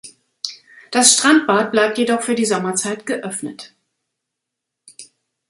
[0.89, 3.75] Das Strandbad bleibt jedoch für die Sommerzeit geöffnet.